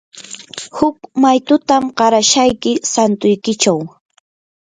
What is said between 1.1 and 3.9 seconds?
maytutam qarashayki santuykichaw.